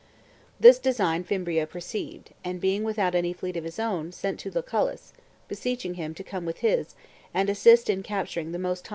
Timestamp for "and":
2.43-2.59, 7.35-7.51